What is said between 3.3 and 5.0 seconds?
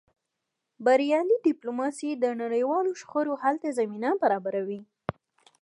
حل ته زمینه برابروي.